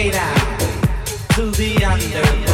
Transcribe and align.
way 0.00 0.10
down 0.10 0.58
to 1.34 1.50
the 1.50 1.84
underground. 1.84 2.49